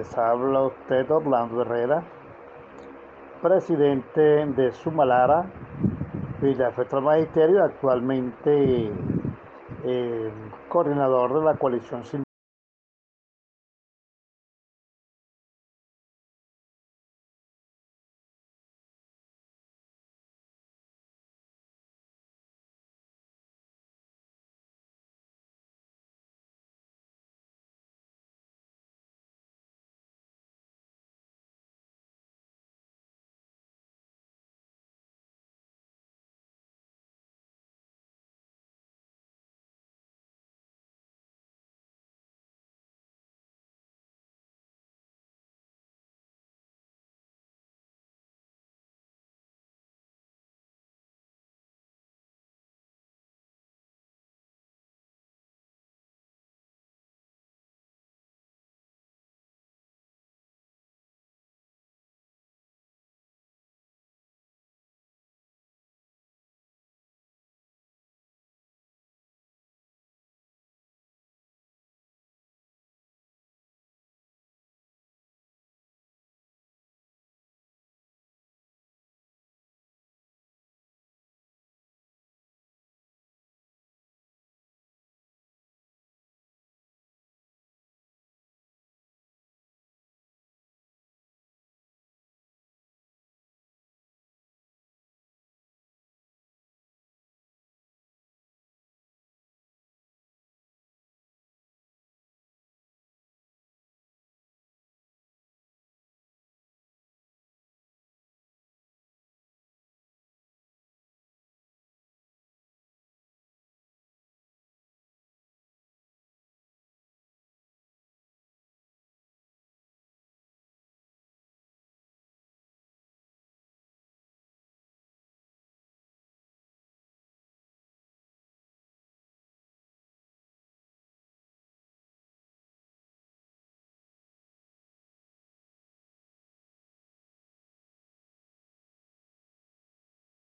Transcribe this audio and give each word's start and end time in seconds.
Les 0.00 0.16
habla 0.16 0.62
usted 0.62 1.10
Orlando 1.10 1.60
Herrera, 1.60 2.02
presidente 3.42 4.46
de 4.46 4.72
Sumalara, 4.72 5.44
Villa 6.40 6.70
Federal 6.70 7.02
Magisterio, 7.02 7.62
actualmente 7.62 8.90
eh, 9.84 10.32
coordinador 10.70 11.38
de 11.38 11.44
la 11.44 11.54
coalición 11.56 12.02